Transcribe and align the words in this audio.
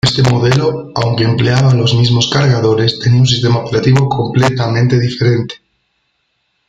Este 0.09 0.23
modelo, 0.23 0.91
aunque 0.95 1.25
empleaba 1.25 1.75
los 1.75 1.93
mismos 1.93 2.27
cargadores, 2.27 2.97
tenía 2.97 3.21
un 3.21 3.27
sistema 3.27 3.59
operativo 3.59 4.09
completamente 4.09 4.99
diferente. 4.99 5.57